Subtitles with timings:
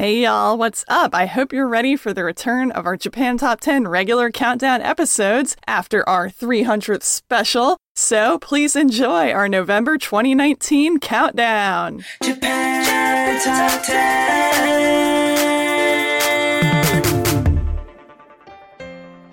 [0.00, 1.14] Hey y'all, what's up?
[1.14, 5.58] I hope you're ready for the return of our Japan Top 10 regular countdown episodes
[5.66, 7.76] after our 300th special.
[7.94, 12.02] So please enjoy our November 2019 countdown.
[12.22, 15.59] Japan Top 10.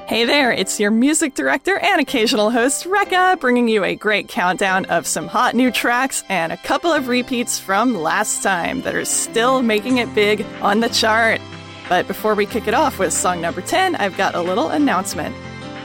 [0.08, 4.86] Hey there, it's your music director and occasional host, Rekka, bringing you a great countdown
[4.86, 9.04] of some hot new tracks and a couple of repeats from last time that are
[9.04, 11.42] still making it big on the chart.
[11.90, 15.36] But before we kick it off with song number 10, I've got a little announcement.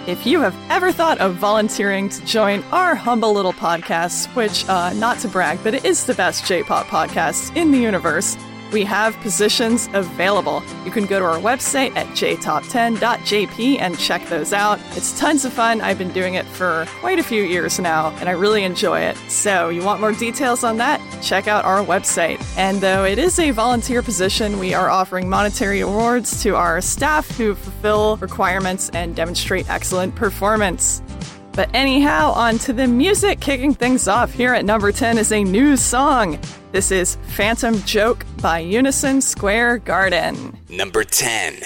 [0.06, 4.92] If you have ever thought of volunteering to join our humble little podcast, which, uh,
[4.92, 8.36] not to brag, but it is the best J pop podcast in the universe,
[8.72, 10.62] we have positions available.
[10.84, 14.80] You can go to our website at jtop10.jp and check those out.
[14.96, 15.80] It's tons of fun.
[15.80, 19.16] I've been doing it for quite a few years now, and I really enjoy it.
[19.28, 21.00] So, you want more details on that?
[21.22, 22.42] Check out our website.
[22.56, 27.30] And though it is a volunteer position, we are offering monetary awards to our staff
[27.36, 31.02] who fulfill requirements and demonstrate excellent performance.
[31.54, 33.40] But anyhow, on to the music.
[33.40, 36.38] Kicking things off here at number 10 is a new song.
[36.72, 40.56] This is Phantom Joke by Unison Square Garden.
[40.70, 41.62] Number 10.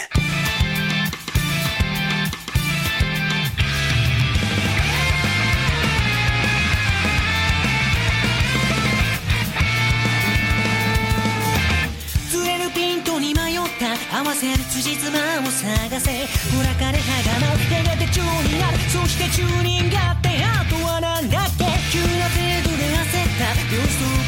[14.16, 16.24] 合わせる辻褄を探せ。
[16.56, 23.52] 裏金はがのやがて中になるそしてチューニングってあとはなんだっけ急な程度で焦った。
[23.76, 24.25] 様子を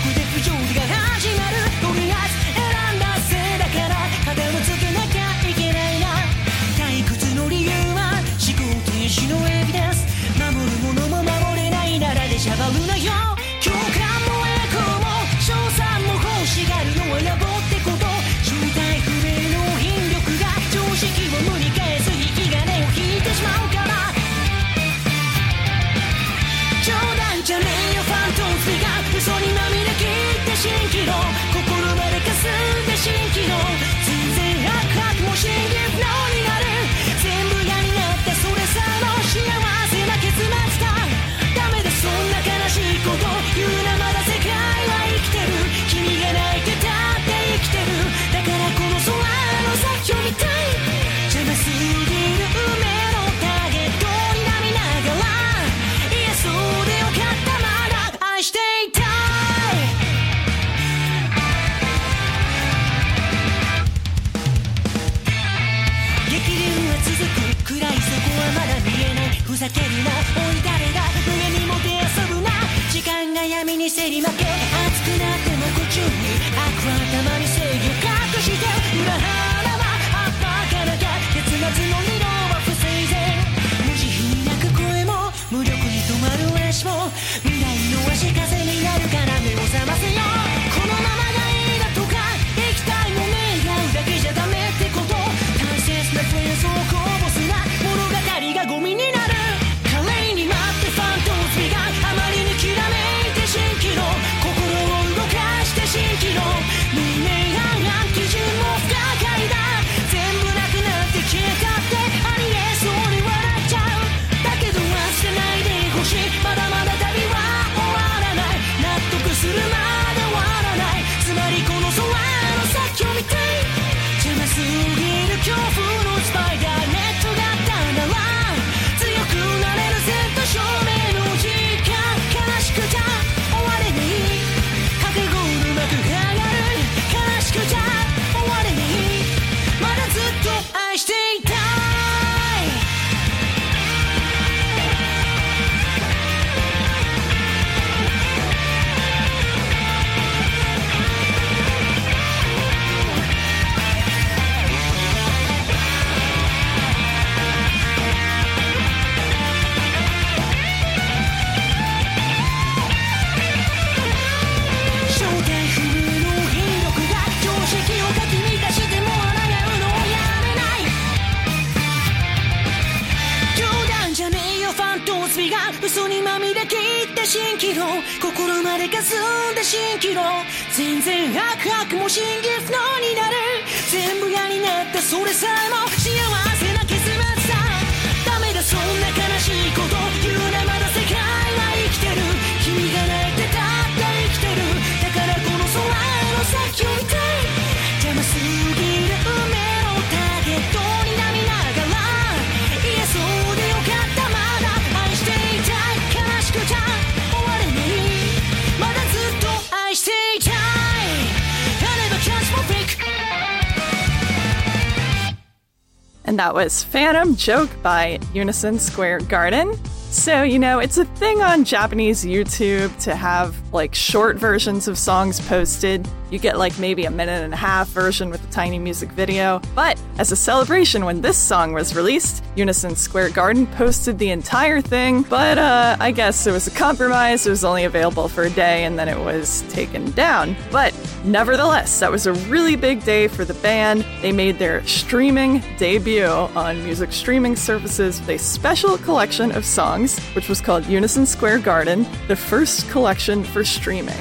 [216.49, 219.79] that was Phantom Joke by Unison Square Garden.
[220.11, 224.97] So, you know, it's a thing on Japanese YouTube to have like short versions of
[224.97, 226.09] songs posted.
[226.31, 229.61] You get like maybe a minute and a half version with a tiny music video.
[229.75, 234.81] But as a celebration, when this song was released, Unison Square Garden posted the entire
[234.81, 235.23] thing.
[235.23, 237.47] But uh, I guess it was a compromise.
[237.47, 240.57] It was only available for a day and then it was taken down.
[240.71, 244.07] But nevertheless, that was a really big day for the band.
[244.23, 250.19] They made their streaming debut on music streaming services with a special collection of songs,
[250.35, 254.15] which was called Unison Square Garden, the first collection for streaming.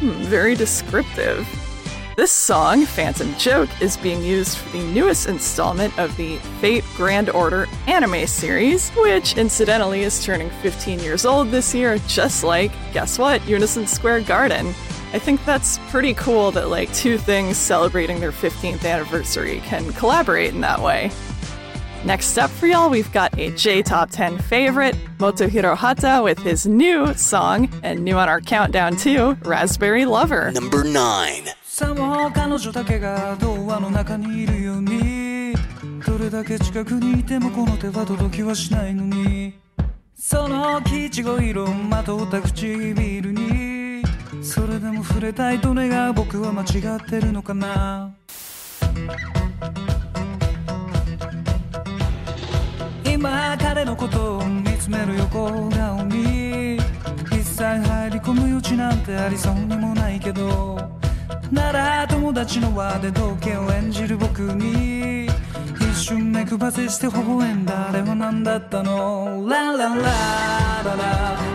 [0.00, 1.48] Hmm, very descriptive.
[2.16, 7.30] This song, Phantom Joke, is being used for the newest installment of the Fate Grand
[7.30, 13.18] Order anime series, which incidentally is turning 15 years old this year, just like, guess
[13.18, 14.74] what, Unison Square Garden.
[15.12, 20.52] I think that's pretty cool that like two things celebrating their 15th anniversary can collaborate
[20.52, 21.12] in that way.
[22.04, 26.66] Next up for y'all, we've got a J Top 10 favorite, Motohiro Hata with his
[26.66, 30.52] new song, and new on our countdown too, Raspberry Lover.
[30.52, 31.54] Number 9.
[31.62, 35.54] さも彼女だけが童話の中にいるように
[36.06, 39.54] どれだけ近くにいてもこの手は届きはしないのに
[40.14, 44.04] その生地ご色まとった唇に
[44.42, 48.14] それでも触れたいと願う僕は間違ってるのかな
[53.24, 56.76] 今彼のことを見つめる横顔に
[57.32, 60.90] 一切入り込む余地なんてありそうにもないけど
[61.50, 69.48] なら友達の輪で同家を演じる僕に一瞬目くばせして微笑んだあれは何だったの？
[69.48, 70.02] ラララララ
[70.84, 70.96] ララ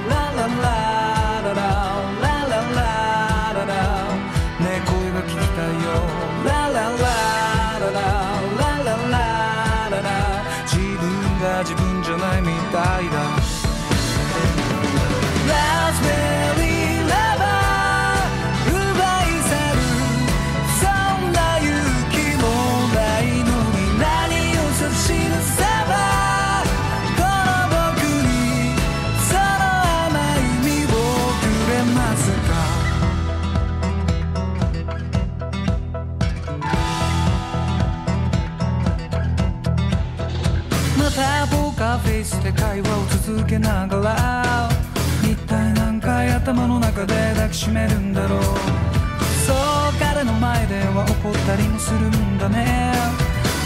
[0.09, 1.18] ララ。
[12.71, 13.38] guide us.
[42.79, 43.05] 会話を
[43.35, 44.69] 続けながら
[45.23, 48.41] 一体何回頭の中で抱きしめるんだろう。
[49.45, 49.55] そう
[49.99, 52.93] 彼の前では怒ったりもするんだね。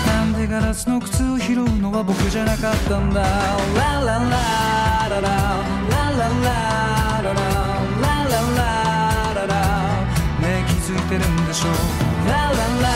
[0.08, 3.22] なんでガラスの靴を拾うのは僕じゃなかったんだ。
[3.22, 4.38] ララララ
[5.10, 7.44] ララララララララ
[8.58, 8.66] ラ
[9.36, 9.54] ララ
[10.42, 11.72] ねえ気づいてるんでしょう。
[12.28, 12.90] ラララ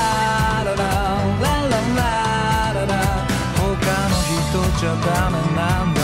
[0.66, 2.02] ラララララ
[2.74, 2.96] ララ。
[3.56, 3.62] 他
[4.10, 5.97] の人じゃダメなんだ。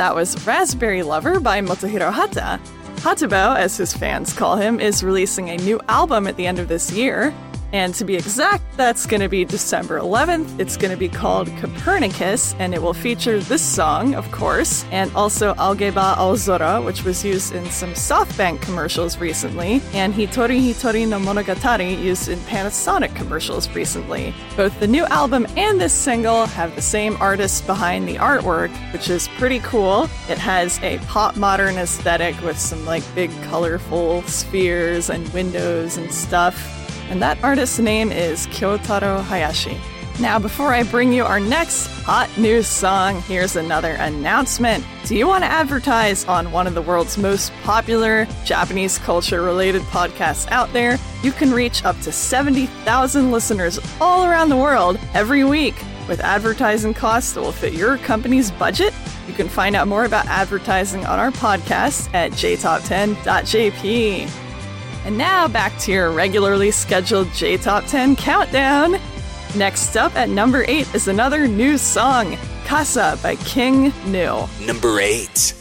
[0.00, 2.58] That was Raspberry Lover by Motohiro Hata.
[3.02, 6.68] Hatabo, as his fans call him, is releasing a new album at the end of
[6.68, 7.34] this year.
[7.72, 10.58] And to be exact, that's going to be December 11th.
[10.58, 15.12] It's going to be called Copernicus, and it will feature this song, of course, and
[15.14, 21.18] also Aogeba Aozora, which was used in some SoftBank commercials recently, and Hitori Hitori no
[21.20, 24.34] Monogatari used in Panasonic commercials recently.
[24.56, 29.08] Both the new album and this single have the same artist behind the artwork, which
[29.08, 30.04] is pretty cool.
[30.28, 36.12] It has a pop modern aesthetic with some like big colorful spheres and windows and
[36.12, 36.79] stuff
[37.10, 39.78] and that artist's name is Kyotaro Hayashi.
[40.20, 44.84] Now, before I bring you our next hot news song, here's another announcement.
[45.06, 49.80] Do you want to advertise on one of the world's most popular Japanese culture related
[49.82, 50.98] podcasts out there?
[51.22, 55.74] You can reach up to 70,000 listeners all around the world every week
[56.06, 58.92] with advertising costs that will fit your company's budget.
[59.26, 64.49] You can find out more about advertising on our podcast at jtop10.jp.
[65.04, 68.96] And now back to your regularly scheduled J Top 10 countdown.
[69.56, 74.46] Next up at number 8 is another new song, Casa by King Gnu.
[74.64, 75.59] Number 8.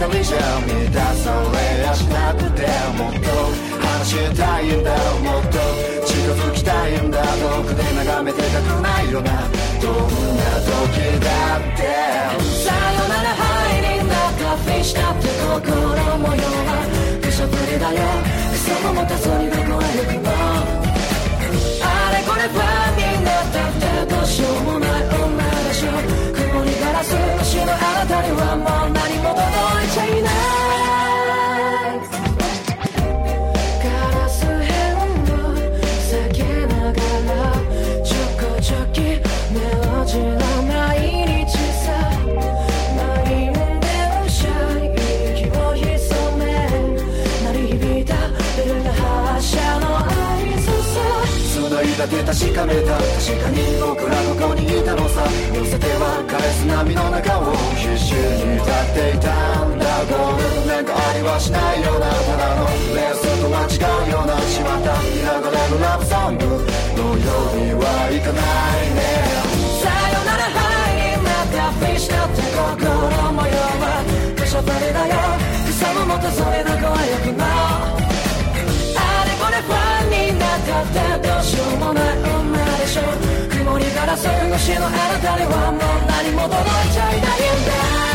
[0.00, 2.64] かりじゃ満たされやしなくて
[2.96, 3.28] もっと
[3.84, 5.58] 話したいんだもっと
[6.08, 9.20] 近づきたいんだ遠くで眺めてたくないよ。
[9.20, 9.30] な
[9.82, 11.84] どんな時だって
[12.64, 15.68] さよなら入り中フィッシュだって心
[16.16, 16.80] 模様は
[17.20, 18.00] くしゃぶりだよ
[18.56, 20.32] 草も持たずにどこへ行くの
[21.84, 25.84] あれこれファンになったってどうしようもない女でし。
[25.84, 25.92] ょ
[26.32, 27.12] 曇りガラス
[28.10, 29.46] 越しのあなにはもう何も届
[29.86, 30.32] いちゃいない
[33.82, 34.50] ガラス片
[34.98, 35.06] を
[36.10, 36.98] 避けなが
[37.30, 37.32] ら
[38.02, 38.98] ちょこちょき
[39.54, 40.98] 目をじら毎
[41.46, 41.86] 日さ
[42.96, 42.98] 満
[43.30, 43.86] 員電
[44.28, 44.50] 車
[44.82, 45.86] 息を潜
[46.38, 46.42] め
[47.44, 48.10] 鳴り響いた
[48.56, 50.10] ベルが発車の合
[50.58, 50.98] 図さ
[51.54, 52.98] 繋いだ手確かめた。
[52.98, 55.22] 確かに僕らここにいたのさ。
[55.54, 56.59] 寄せては返す
[61.40, 66.44] しないようなただのレースとは違うようなしまった流れるラブソング。
[66.44, 68.44] のようにはいかな
[68.76, 69.00] いね。
[69.80, 70.60] さよならハ
[70.92, 72.92] イになったフィッシュだって心
[73.32, 74.04] 模様は
[74.36, 75.16] くしゃぶりだよ。
[75.64, 83.16] 草も持たそれどこへ行くのあれこれファンになったってどうしようもない女でしょ。
[83.48, 88.09] 曇りガラス越しのあなたにはもう何も届いちゃいないんだ。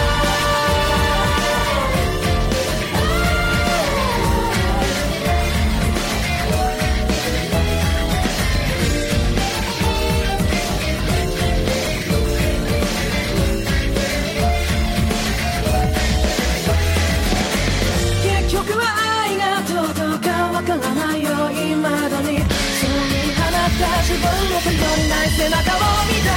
[20.65, 21.86] からないよ未だ
[22.25, 26.34] にそうに放った自分の頼りない背中を見た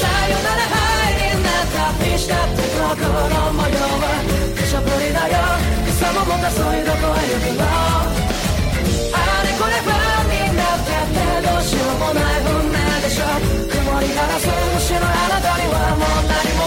[0.00, 1.92] さよならハイになった。
[1.92, 4.24] フィッシだって心模様は
[4.56, 5.36] くしゃぶりだよ
[5.92, 13.28] 草も持たそいどこへ行くのあれこれファンになったってどうしようもない運命でしょ。
[13.68, 16.64] 曇りガラス越しのあなたにはもう何も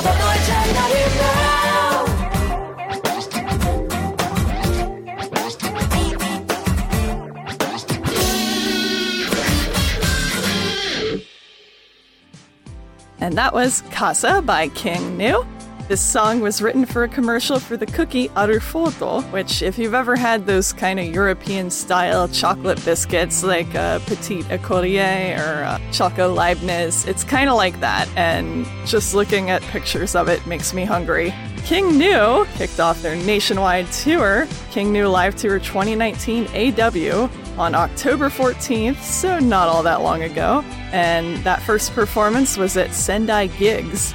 [13.22, 15.46] And that was Casa by King Gnu.
[15.88, 20.16] This song was written for a commercial for the cookie Arufoto, which, if you've ever
[20.16, 27.06] had those kind of European style chocolate biscuits like uh, Petit Ecolier or Choco Leibniz,
[27.06, 28.08] it's kind of like that.
[28.16, 31.34] And just looking at pictures of it makes me hungry.
[31.66, 38.30] King Gnu kicked off their nationwide tour, King Gnu Live Tour 2019 AW, on October
[38.30, 44.14] 14th, so not all that long ago, and that first performance was at Sendai Gigs.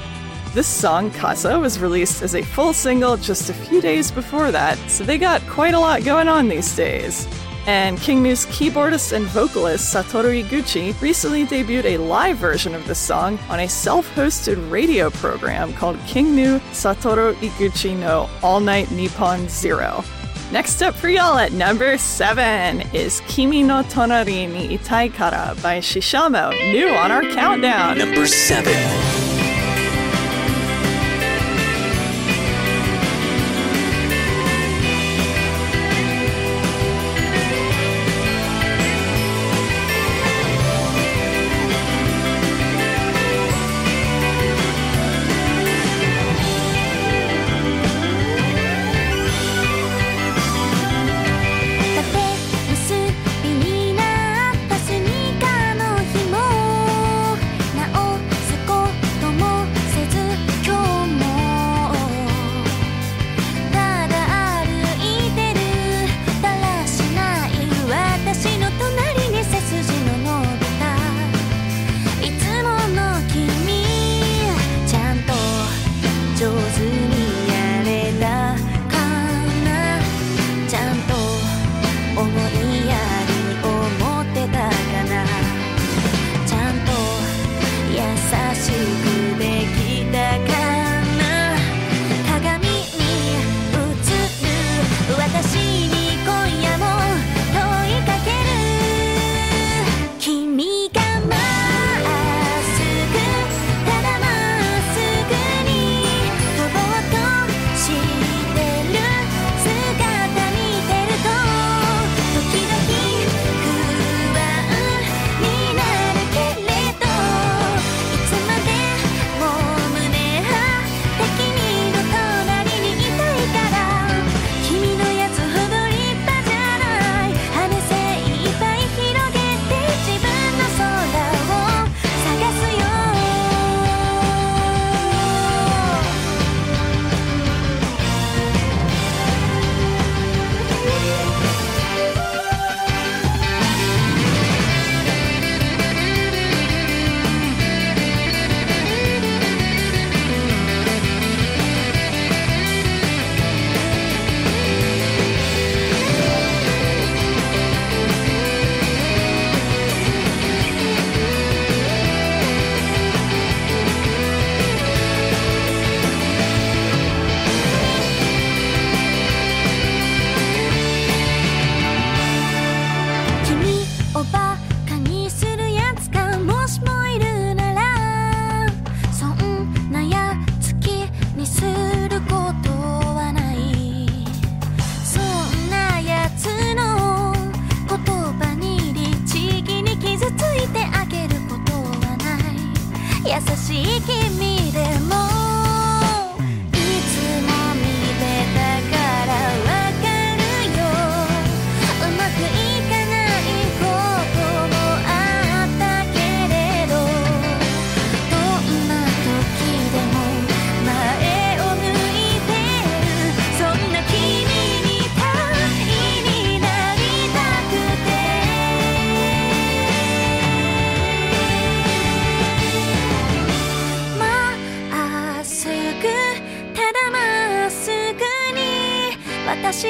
[0.55, 4.79] This song, Casa, was released as a full single just a few days before that,
[4.89, 7.29] so they got quite a lot going on these days.
[7.67, 13.41] And King keyboardist and vocalist Satoru Iguchi recently debuted a live version of this song
[13.49, 16.37] on a self hosted radio program called King
[16.71, 20.05] Satoru Iguchi no All Night Nippon Zero.
[20.53, 25.79] Next up for y'all at number 7 is Kimi no Tonari ni Itai Kara by
[25.81, 27.99] Shishamo, new on our countdown.
[27.99, 29.06] Number 7.「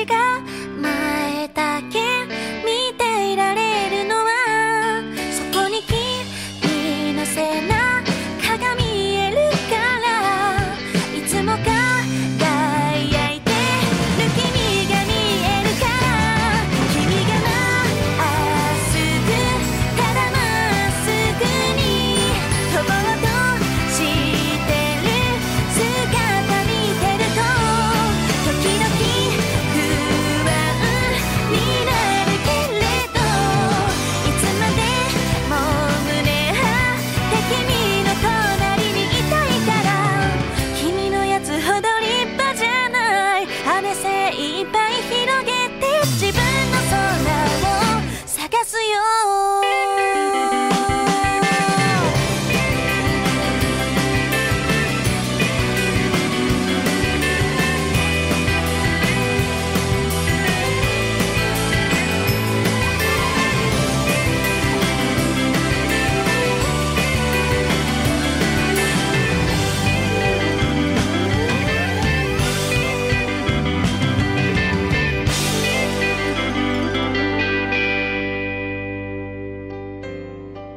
[0.05, 0.41] が
[0.81, 2.06] 前だけ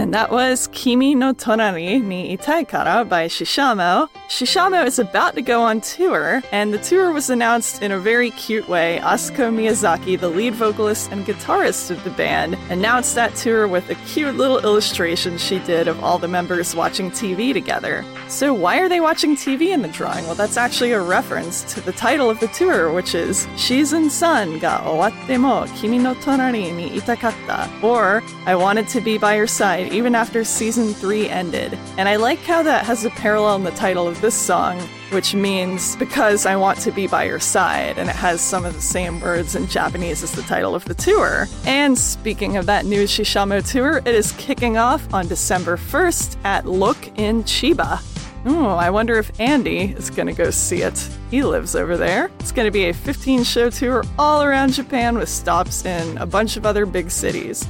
[0.10, 4.08] And that was Kimi no Tonari ni Itai Kara by Shishamo.
[4.30, 8.32] Shishamo is about to go on tour, and the tour was announced in a very
[8.32, 8.98] cute way.
[9.04, 13.96] Asako Miyazaki, the lead vocalist and guitarist of the band, announced that tour with a
[14.08, 18.06] cute little illustration she did of all the members watching TV together.
[18.30, 20.24] So, why are they watching TV in the drawing?
[20.28, 24.60] Well, that's actually a reference to the title of the tour, which is Season Sun
[24.60, 29.48] ga owatte mo kimi no tonari ni itakatta, or I wanted to be by your
[29.48, 31.78] side even after season 3 ended.
[31.98, 34.80] And I like how that has a parallel in the title of this song,
[35.12, 38.74] which means because I want to be by your side, and it has some of
[38.74, 41.48] the same words in Japanese as the title of the tour.
[41.66, 46.66] And speaking of that new Shishamo tour, it is kicking off on December 1st at
[46.66, 48.02] Look in Chiba.
[48.46, 51.10] Oh, I wonder if Andy is going to go see it.
[51.30, 52.32] He lives over there.
[52.40, 56.26] It's going to be a 15 show tour all around Japan with stops in a
[56.26, 57.68] bunch of other big cities.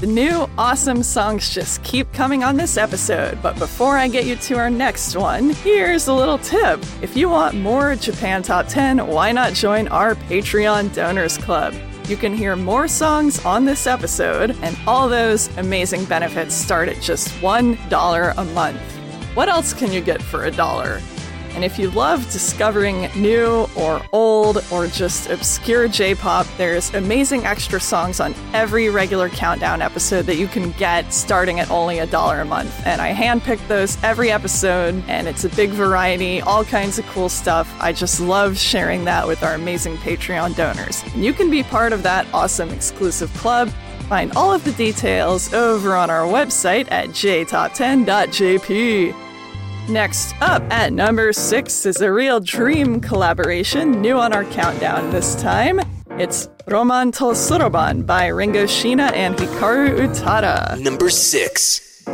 [0.00, 4.34] The new awesome songs just keep coming on this episode, but before I get you
[4.34, 6.82] to our next one, here's a little tip.
[7.02, 11.74] If you want more Japan Top 10, why not join our Patreon Donors Club?
[12.08, 17.02] You can hear more songs on this episode, and all those amazing benefits start at
[17.02, 18.80] just $1 a month.
[19.34, 21.02] What else can you get for a dollar?
[21.54, 27.44] And if you love discovering new or old or just obscure J pop, there's amazing
[27.44, 32.06] extra songs on every regular countdown episode that you can get starting at only a
[32.06, 32.86] dollar a month.
[32.86, 37.28] And I handpick those every episode, and it's a big variety, all kinds of cool
[37.28, 37.72] stuff.
[37.80, 41.02] I just love sharing that with our amazing Patreon donors.
[41.14, 43.70] And you can be part of that awesome exclusive club.
[44.08, 49.14] Find all of the details over on our website at jtop10.jp.
[49.88, 55.34] Next up at number six is a real dream collaboration, new on our countdown this
[55.40, 55.80] time.
[56.18, 60.80] It's Roman to Soroban by Ringo Shiina and Hikaru Utada.
[60.80, 62.04] Number six.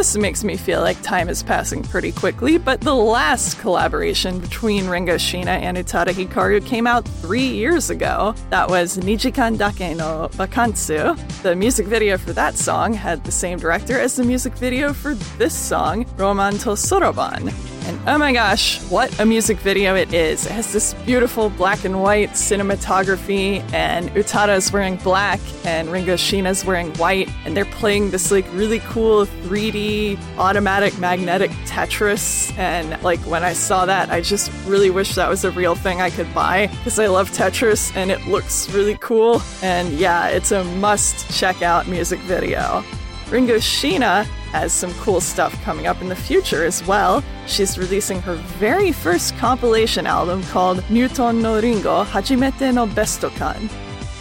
[0.00, 4.88] This makes me feel like time is passing pretty quickly, but the last collaboration between
[4.88, 8.34] Ringo Shiina and Utada Hikaru came out three years ago.
[8.48, 11.18] That was Nijikan Dake no Bakansu.
[11.42, 15.12] The music video for that song had the same director as the music video for
[15.36, 17.52] this song, Roman to Soroban.
[17.90, 20.46] And oh my gosh, what a music video it is.
[20.46, 26.14] It has this beautiful black and white cinematography, and Utada is wearing black, and Ringo
[26.14, 32.56] Shiina's wearing white, and they're playing this like really cool 3D automatic magnetic Tetris.
[32.56, 36.00] And like when I saw that, I just really wish that was a real thing
[36.00, 39.42] I could buy because I love Tetris and it looks really cool.
[39.62, 42.84] And yeah, it's a must check out music video.
[43.30, 47.22] Ringo Shiina has some cool stuff coming up in the future as well.
[47.46, 53.70] She's releasing her very first compilation album called Newton no Ringo Hajimete no Bestokan.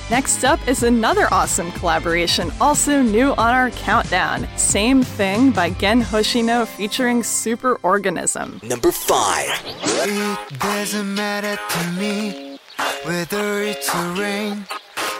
[0.09, 4.47] Next up is another awesome collaboration, also new on our countdown.
[4.57, 8.63] Same Thing by Gen Hoshino featuring Superorganism.
[8.63, 9.47] Number five.
[9.65, 12.57] It doesn't matter to me
[13.03, 14.65] whether it's a rain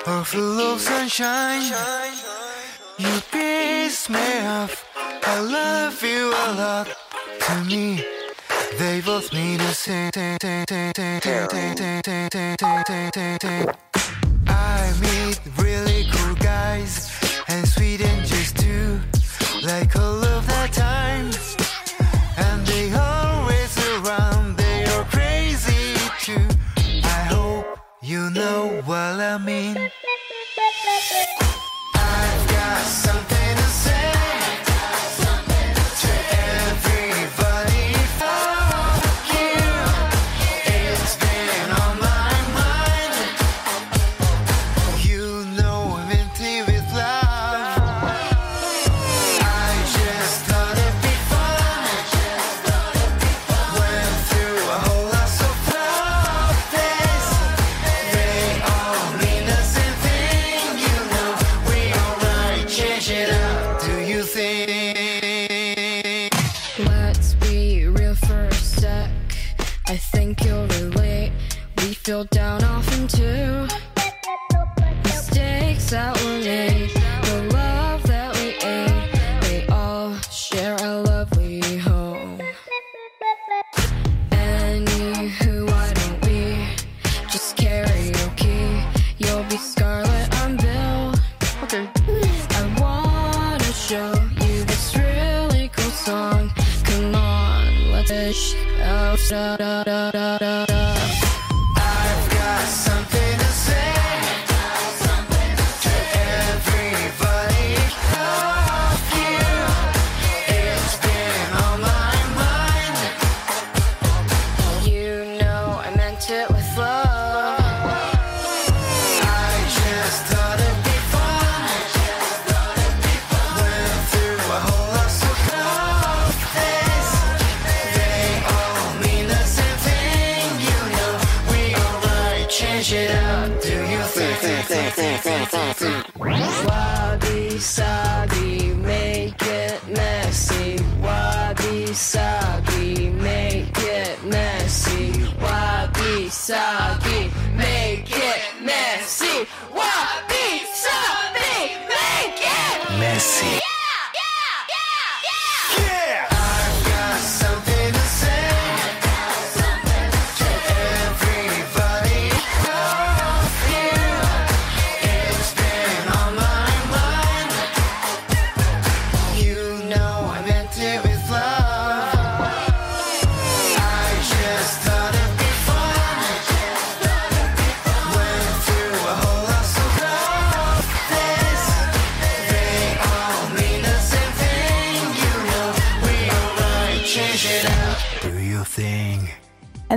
[0.07, 2.38] or full of sunshine.
[2.99, 4.85] You piss me off.
[5.23, 6.87] I love you a lot.
[7.47, 8.03] To me,
[8.77, 10.11] they both mean the same.
[14.47, 17.09] I meet really cool guys
[17.47, 18.99] and sweet angels too,
[19.63, 21.31] like all of the time.
[22.35, 26.45] And they always around, they are crazy too.
[27.05, 27.65] I hope
[28.01, 29.68] you know what I mean.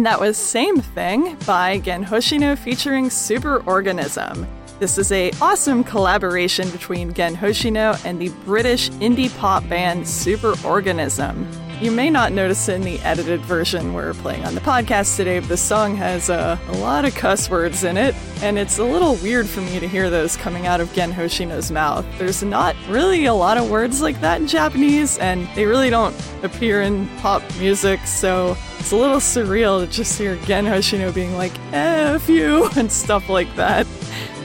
[0.03, 4.49] And that was Same Thing by Gen Hoshino featuring Superorganism.
[4.81, 11.62] This is a awesome collaboration between Gen Hoshino and the British indie pop band Superorganism.
[11.83, 15.49] You may not notice in the edited version we're playing on the podcast today, but
[15.49, 19.17] the song has uh, a lot of cuss words in it, and it's a little
[19.17, 22.07] weird for me to hear those coming out of Gen Hoshino's mouth.
[22.19, 26.15] There's not really a lot of words like that in Japanese, and they really don't
[26.45, 31.37] appear in pop music, so it's a little surreal to just hear Gen Hoshino being
[31.37, 33.89] like, F you, and stuff like that.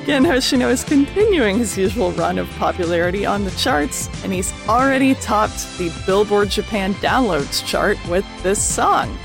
[0.07, 5.15] Gen Hoshino is continuing his usual run of popularity on the charts, and he's already
[5.15, 9.17] topped the Billboard Japan downloads chart with this song.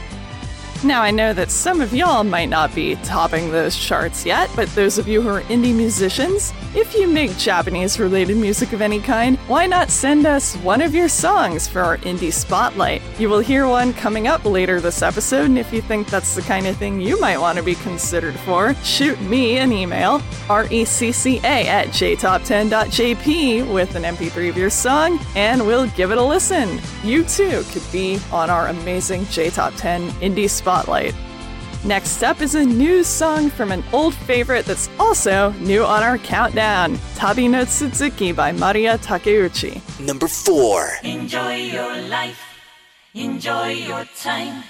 [0.84, 4.68] Now, I know that some of y'all might not be topping those charts yet, but
[4.70, 8.98] those of you who are indie musicians, if you make Japanese related music of any
[8.98, 13.00] kind, why not send us one of your songs for our indie spotlight?
[13.16, 16.42] You will hear one coming up later this episode, and if you think that's the
[16.42, 20.18] kind of thing you might want to be considered for, shoot me an email,
[20.48, 26.80] recca at jtop10.jp with an MP3 of your song, and we'll give it a listen.
[27.04, 30.71] You too could be on our amazing JTop 10 indie spotlight.
[31.84, 36.16] Next up is a new song from an old favorite that's also new on our
[36.18, 39.82] countdown Tabi no Tsuzuki by Mariya Takeuchi.
[39.98, 40.98] Number 4.
[41.02, 42.40] Enjoy your life,
[43.14, 44.62] enjoy your time.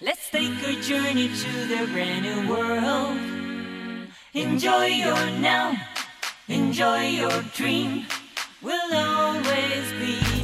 [0.00, 3.16] Let's take a journey to the brand new world.
[4.34, 5.76] Enjoy your now,
[6.48, 8.06] enjoy your dream.
[8.62, 10.37] We'll always be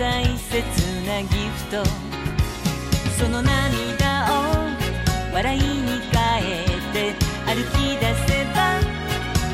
[0.00, 0.56] 大切
[1.06, 1.84] なギフト。
[3.18, 8.80] その涙を笑いに変えて歩き出せば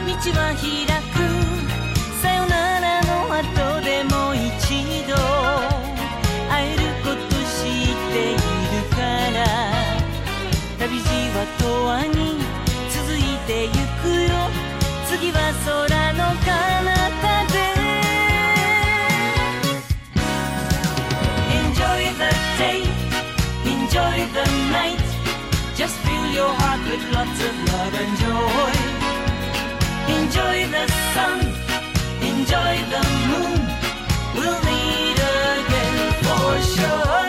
[0.06, 0.62] 道は開
[1.02, 1.05] く。
[27.26, 28.74] Lots of love and joy.
[30.16, 31.40] Enjoy the sun,
[32.22, 33.60] enjoy the moon.
[34.34, 37.25] We'll meet again for sure.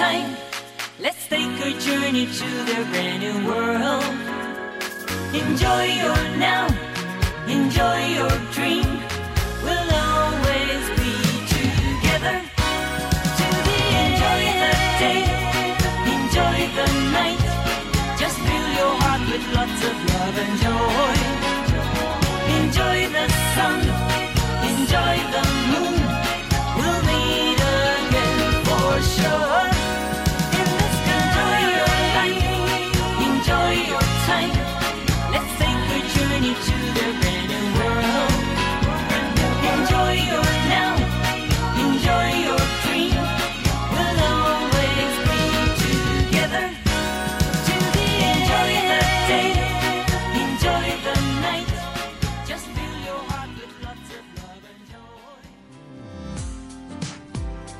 [0.00, 0.34] Time.
[0.98, 4.14] Let's take a journey to the brand new world.
[5.42, 6.64] Enjoy your now,
[7.56, 8.88] enjoy your dream.
[9.64, 11.14] We'll always be
[11.56, 12.36] together.
[13.38, 14.74] To the enjoy the
[15.04, 15.22] day,
[16.16, 16.88] enjoy the
[17.18, 17.42] night.
[18.20, 21.16] Just fill your heart with lots of love and joy.
[22.58, 23.78] Enjoy the sun,
[24.72, 25.96] enjoy the moon.
[26.78, 29.49] We'll meet again for sure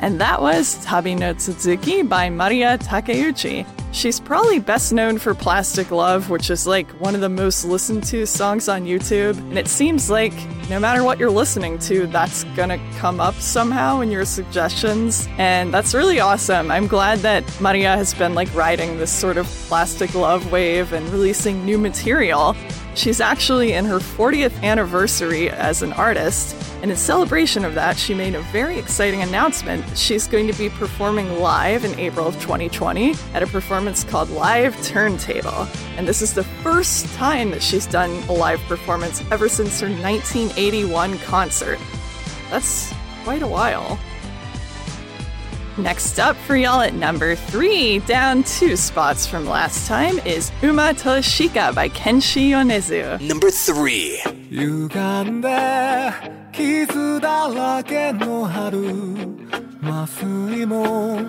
[0.00, 3.66] And that was Tabi no Tsuzuki by Mariya Takeuchi.
[3.92, 8.04] She's probably best known for Plastic Love, which is like one of the most listened
[8.04, 9.36] to songs on YouTube.
[9.36, 10.32] And it seems like
[10.70, 15.28] no matter what you're listening to, that's gonna come up somehow in your suggestions.
[15.38, 16.70] And that's really awesome.
[16.70, 21.06] I'm glad that Maria has been like riding this sort of Plastic Love wave and
[21.10, 22.56] releasing new material.
[22.94, 28.14] She's actually in her 40th anniversary as an artist, and in celebration of that, she
[28.14, 29.84] made a very exciting announcement.
[29.96, 34.80] She's going to be performing live in April of 2020 at a performance called Live
[34.82, 35.68] Turntable.
[35.96, 39.88] And this is the first time that she's done a live performance ever since her
[39.88, 41.78] 1981 concert.
[42.50, 42.92] That's
[43.24, 43.98] quite a while.
[45.79, 50.93] Next up for y'all at number three, down two spots from last time, is Uma
[50.93, 53.19] Toshika by Kenshi Yonezu.
[53.21, 54.21] Number three.
[54.49, 55.49] 歪んで
[56.53, 58.87] 傷だらけの春
[59.81, 61.19] 麻酔も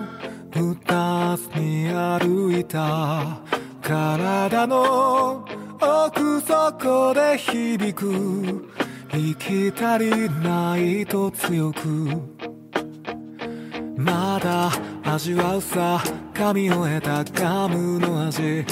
[0.51, 3.41] 二つに歩いた
[3.81, 5.45] 体の
[5.79, 8.71] 奥底で響く
[9.11, 11.79] 生き足りないと強く
[13.96, 14.70] まだ
[15.04, 16.02] 味わうさ
[16.34, 18.64] 噛み終えたガムの味冷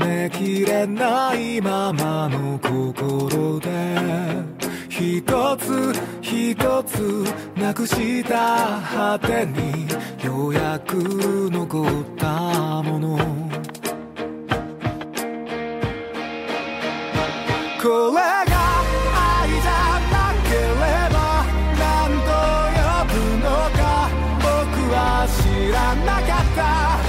[0.00, 4.58] めきれないままの心で。
[4.88, 5.22] 一
[5.58, 7.24] つ一つ
[7.56, 9.86] なくした果てに
[10.24, 10.96] ようやく
[11.52, 11.86] 残っ
[12.16, 13.16] たもの。
[17.80, 18.57] これが
[25.78, 26.24] らなかっ
[26.56, 27.08] た。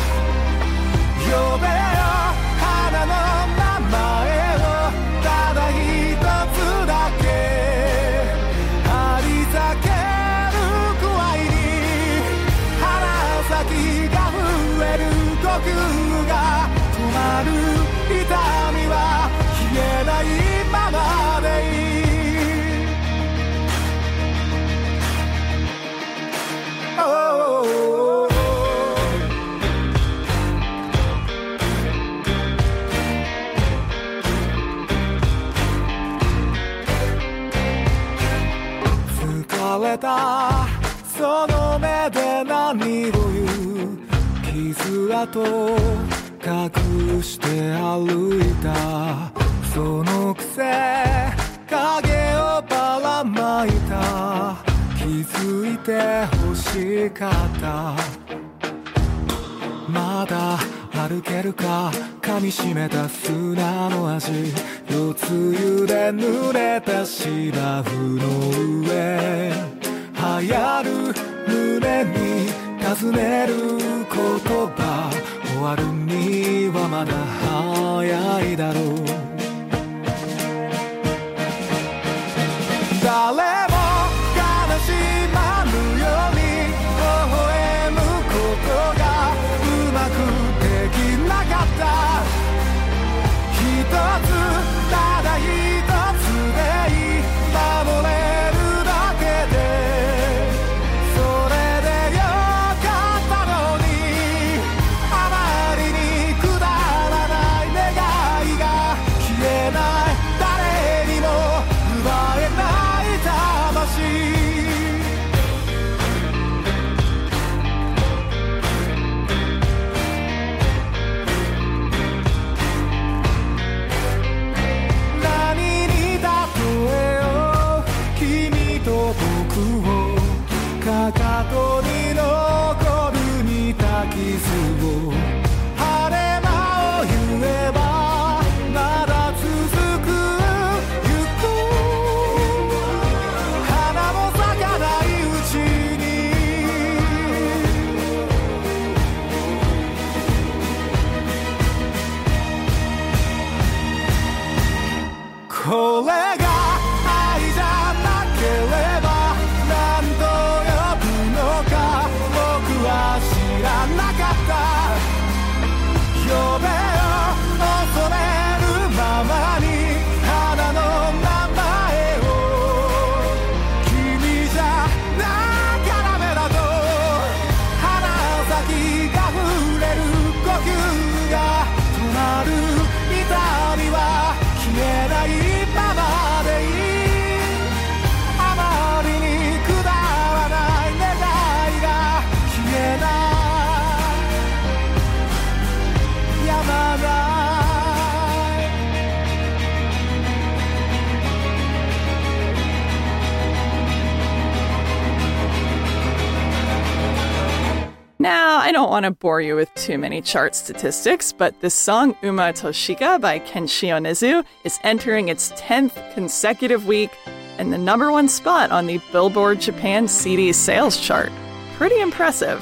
[208.99, 213.39] Want to bore you with too many chart statistics, but this song Uma Toshika by
[213.39, 217.09] Kenshi Yonezu is entering its 10th consecutive week
[217.57, 221.31] and the number one spot on the Billboard Japan CD sales chart.
[221.75, 222.61] Pretty impressive.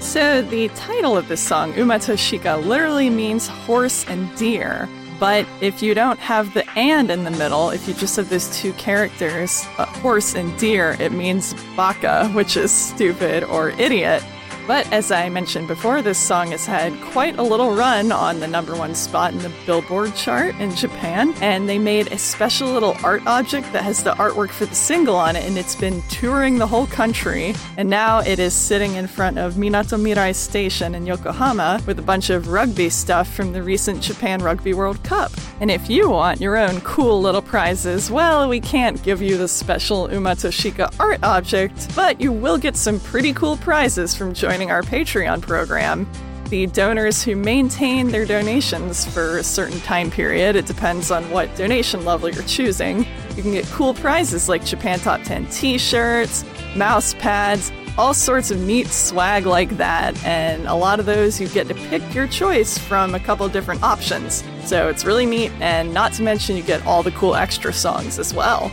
[0.00, 4.88] So, the title of this song, Uma Toshika, literally means horse and deer.
[5.20, 8.48] But if you don't have the and in the middle, if you just have those
[8.58, 14.24] two characters, uh, horse and deer, it means baka, which is stupid or idiot.
[14.66, 18.46] But as I mentioned before, this song has had quite a little run on the
[18.46, 22.96] number one spot in the Billboard chart in Japan, and they made a special little
[23.02, 26.58] art object that has the artwork for the single on it, and it's been touring
[26.58, 27.54] the whole country.
[27.76, 32.02] And now it is sitting in front of Minato Mirai Station in Yokohama with a
[32.02, 35.32] bunch of rugby stuff from the recent Japan Rugby World Cup.
[35.60, 39.48] And if you want your own cool little prizes, well, we can't give you the
[39.48, 44.49] special Uma Toshika art object, but you will get some pretty cool prizes from joining
[44.50, 46.10] our Patreon program.
[46.48, 51.54] The donors who maintain their donations for a certain time period, it depends on what
[51.54, 53.06] donation level you're choosing.
[53.36, 56.44] You can get cool prizes like Japan Top 10 t shirts,
[56.74, 61.46] mouse pads, all sorts of neat swag like that, and a lot of those you
[61.48, 64.42] get to pick your choice from a couple different options.
[64.64, 68.18] So it's really neat, and not to mention you get all the cool extra songs
[68.18, 68.72] as well.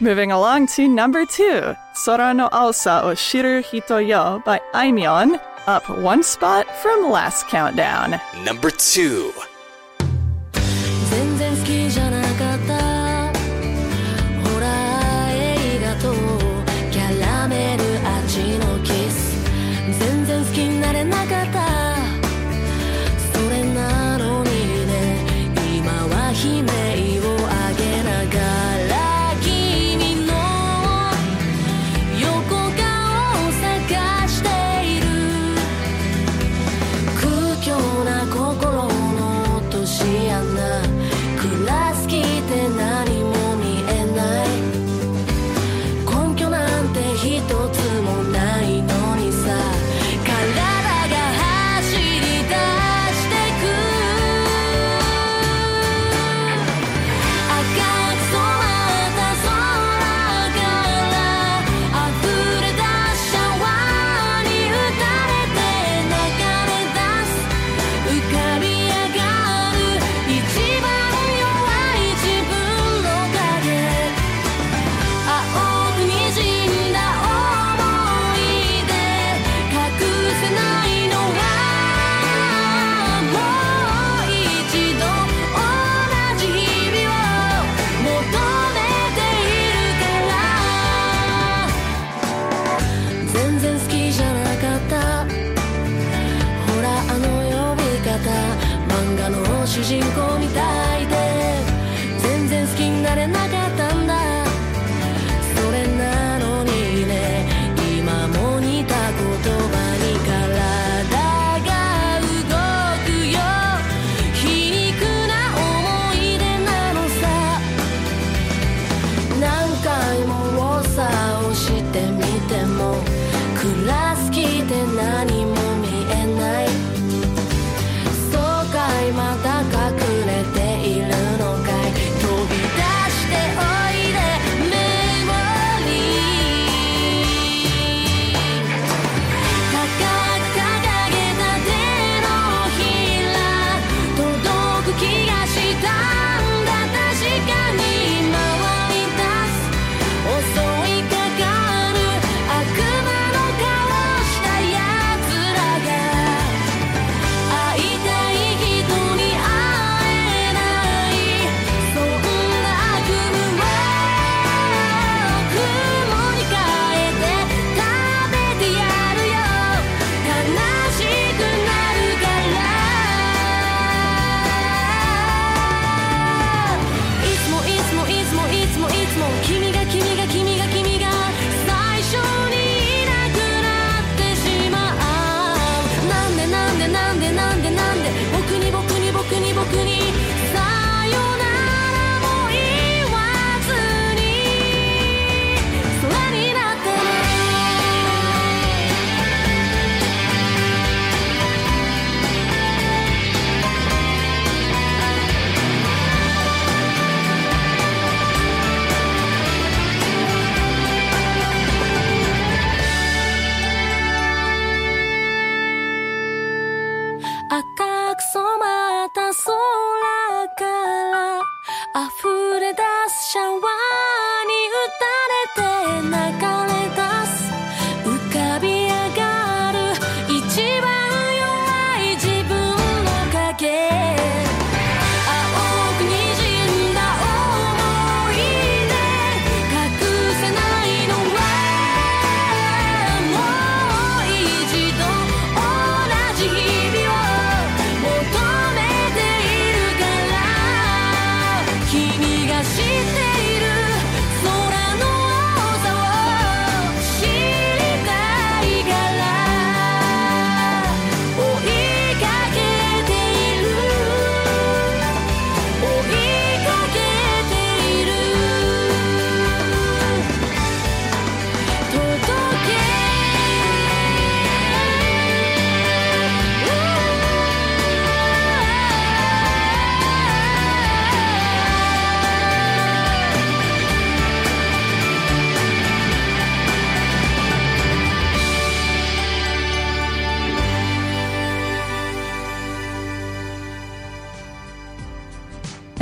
[0.00, 5.82] Moving along to number two, Sora no Aosa o Shiru Hito Yo by Aimyon, up
[5.90, 8.20] one spot from last countdown.
[8.44, 9.32] Number two.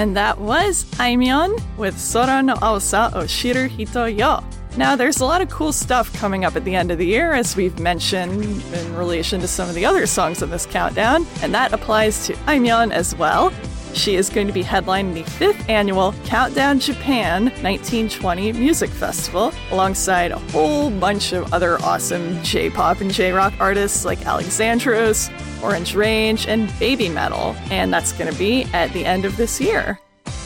[0.06, 4.38] And that was Aimyon with Sora no Aosa o Shiru Hito Yo.
[4.76, 7.32] Now, there's a lot of cool stuff coming up at the end of the year,
[7.32, 11.52] as we've mentioned in relation to some of the other songs in this countdown, and
[11.54, 13.52] that applies to Aimyon as well.
[13.96, 20.32] She is going to be headlining the fifth annual Countdown Japan 1920 Music Festival, alongside
[20.32, 25.32] a whole bunch of other awesome J pop and J rock artists like Alexandros,
[25.62, 29.60] Orange Range, and Baby Metal, and that's going to be at the end of this
[29.60, 29.98] year.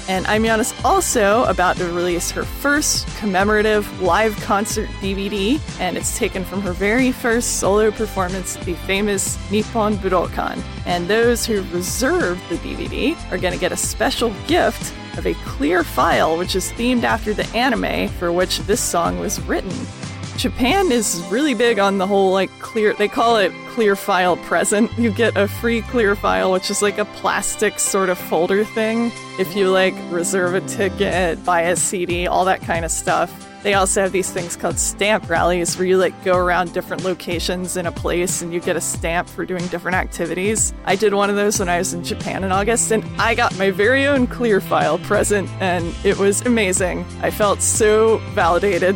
[0.08, 6.18] And Aimyon is also about to release her first commemorative live concert DVD, and it's
[6.18, 10.62] taken from her very first solo performance the famous Nippon Budokan.
[10.86, 15.34] And those who reserve the DVD are going to get a special gift of a
[15.44, 19.72] clear file which is themed after the anime for which this song was written.
[20.36, 24.90] Japan is really big on the whole like clear they call it clear file present.
[24.98, 29.12] You get a free clear file which is like a plastic sort of folder thing
[29.40, 33.46] if you like reserve a ticket, buy a CD, all that kind of stuff.
[33.62, 37.78] They also have these things called stamp rallies where you like go around different locations
[37.78, 40.74] in a place and you get a stamp for doing different activities.
[40.84, 43.56] I did one of those when I was in Japan in August and I got
[43.56, 47.06] my very own clear file present and it was amazing.
[47.22, 48.94] I felt so validated.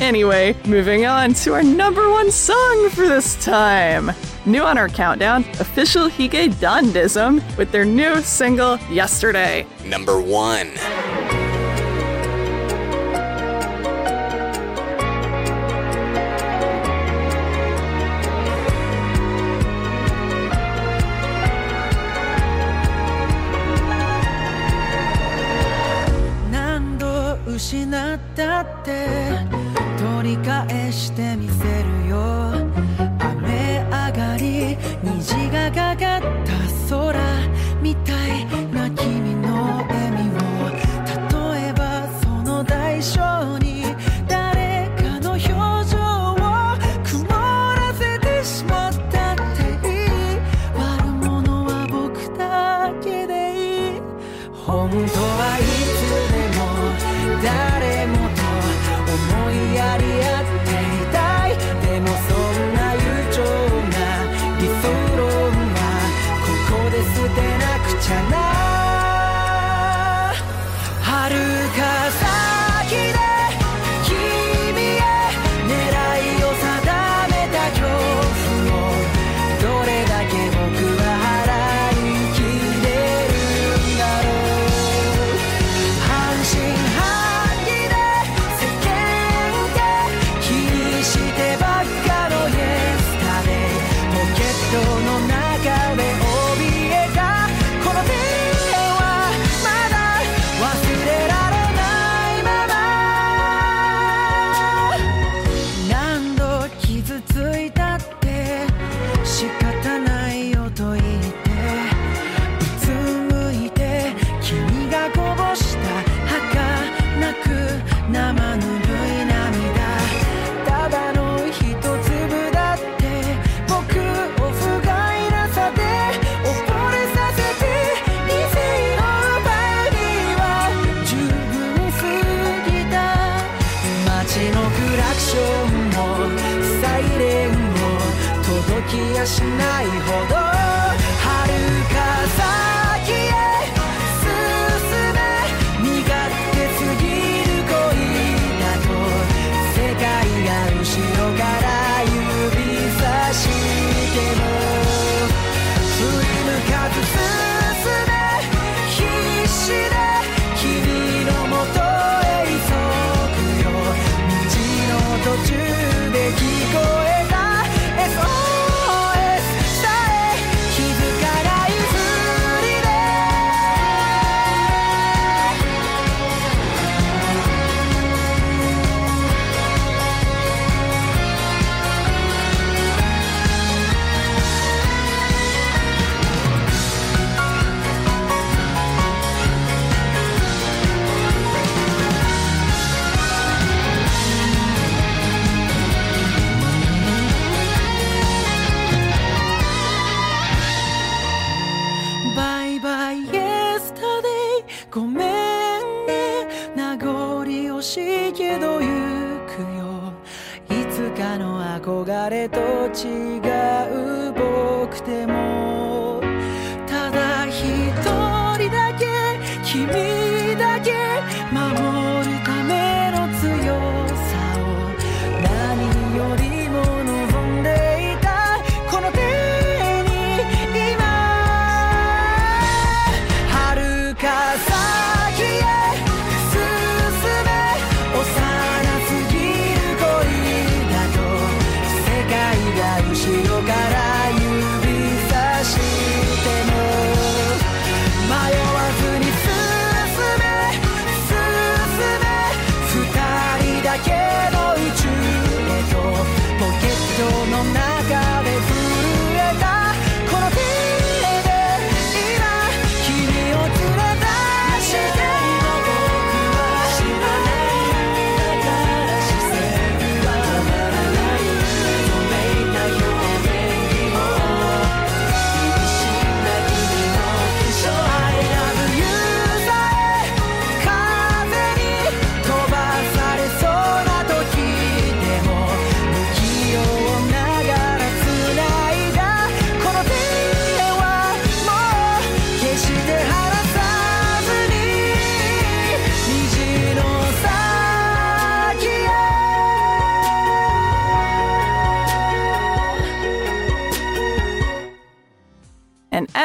[0.00, 4.10] Anyway, moving on to our number one song for this time.
[4.44, 9.66] New on our countdown, official Hige Dandism with their new single, Yesterday.
[9.84, 10.72] Number one.
[26.50, 29.27] 何度失ったって取
[30.29, 32.53] り返してみせるよ。
[33.19, 36.53] 雨上がり虹がかかった
[36.87, 37.19] 空
[37.81, 40.39] みたいな君の笑みを。
[41.53, 43.95] 例えばその代償に
[44.27, 46.37] 誰かの表情を
[47.03, 50.09] 曇らせてしまったっていい。
[50.77, 53.33] 悪者は僕だけで
[53.93, 54.01] いい。
[54.53, 55.28] 本当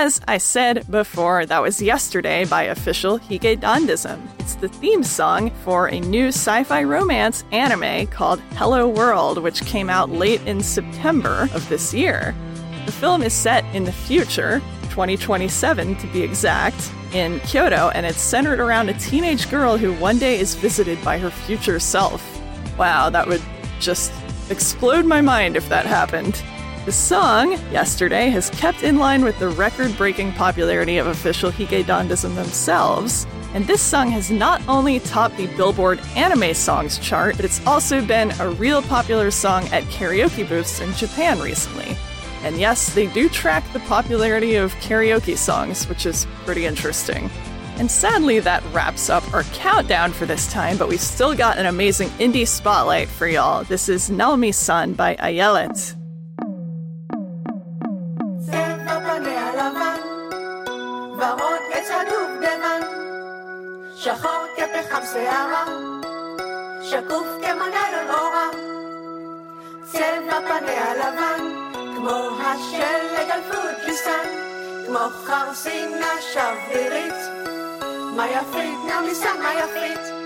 [0.05, 4.20] as I said before, that was Yesterday by official Hige Dandism.
[4.38, 9.64] It's the theme song for a new sci fi romance anime called Hello World, which
[9.64, 12.34] came out late in September of this year.
[12.84, 18.20] The film is set in the future, 2027 to be exact, in Kyoto, and it's
[18.20, 22.22] centered around a teenage girl who one day is visited by her future self.
[22.76, 23.42] Wow, that would
[23.80, 24.12] just
[24.50, 26.42] explode my mind if that happened.
[26.85, 31.82] The song, Yesterday, has kept in line with the record breaking popularity of official Hige
[31.82, 33.26] Dandism themselves.
[33.55, 38.05] And this song has not only topped the Billboard Anime Songs chart, but it's also
[38.05, 41.97] been a real popular song at karaoke booths in Japan recently.
[42.43, 47.30] And yes, they do track the popularity of karaoke songs, which is pretty interesting.
[47.76, 51.64] And sadly, that wraps up our countdown for this time, but we've still got an
[51.64, 53.64] amazing indie spotlight for y'all.
[53.64, 55.97] This is Naomi San by Ayelet.
[64.05, 65.64] שחור כפחם שערה,
[66.82, 68.48] שקוף כמו ניילון אורה.
[69.84, 71.44] צבע פניה לבן,
[71.96, 74.28] כמו השלג על פוג'יסטן,
[74.86, 77.14] כמו חרסינה שברירית.
[78.16, 80.24] מה יפית, נעמי סן, מה יפית?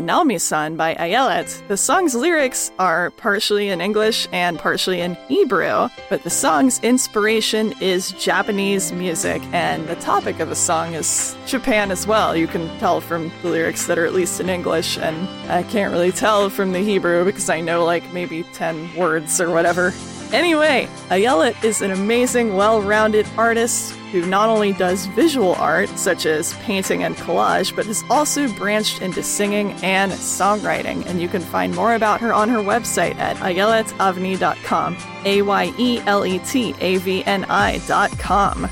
[0.00, 1.66] Naomi-san by Ayelet.
[1.68, 7.74] The song's lyrics are partially in English and partially in Hebrew, but the song's inspiration
[7.80, 12.36] is Japanese music, and the topic of the song is Japan as well.
[12.36, 15.92] You can tell from the lyrics that are at least in English, and I can't
[15.92, 19.92] really tell from the Hebrew because I know like maybe 10 words or whatever.
[20.32, 26.26] Anyway, Ayelet is an amazing, well rounded artist who not only does visual art, such
[26.26, 31.04] as painting and collage, but has also branched into singing and songwriting.
[31.06, 34.96] And you can find more about her on her website at ayeletavni.com.
[35.24, 38.68] A Y E L E T A V N I.com.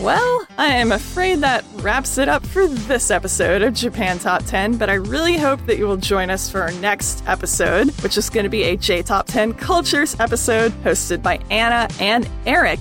[0.00, 4.76] Well, I am afraid that wraps it up for this episode of Japan Top 10,
[4.76, 8.28] but I really hope that you will join us for our next episode, which is
[8.28, 12.78] going to be a J Top 10 Cultures episode hosted by Anna and Eric.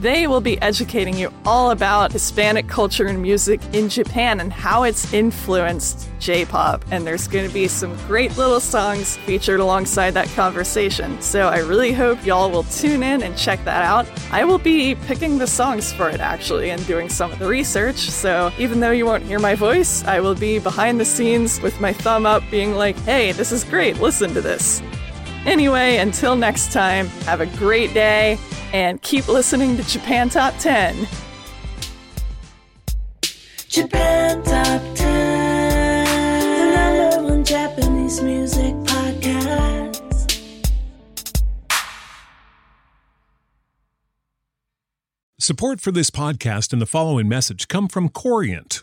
[0.00, 4.84] They will be educating you all about Hispanic culture and music in Japan and how
[4.84, 6.84] it's influenced J pop.
[6.92, 11.20] And there's going to be some great little songs featured alongside that conversation.
[11.20, 14.06] So I really hope y'all will tune in and check that out.
[14.30, 17.96] I will be picking the songs for it actually and doing some of the research.
[17.96, 21.80] So even though you won't hear my voice, I will be behind the scenes with
[21.80, 24.80] my thumb up being like, hey, this is great, listen to this.
[25.48, 28.38] Anyway, until next time, have a great day
[28.74, 31.08] and keep listening to Japan Top 10.
[33.66, 40.38] Japan Top 10, the number one Japanese music podcast.
[45.40, 48.82] Support for this podcast and the following message come from Corient.